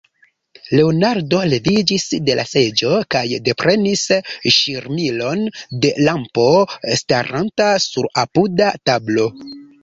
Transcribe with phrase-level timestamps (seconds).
[0.77, 4.05] Leonardo leviĝis de la seĝo kaj deprenis
[4.55, 5.45] ŝirmilon
[5.85, 6.47] de lampo,
[7.03, 9.29] staranta sur apuda tablo.